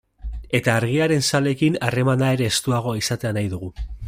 [0.59, 3.75] Eta Argiaren zaleekin harremana ere estuagoa izatea nahi dugu.